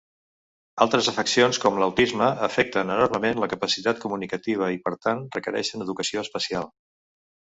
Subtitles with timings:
[0.85, 6.67] Altres afeccions com l'autisme afecten enormement la capacitat comunicativa i per tant requereixen educació especial.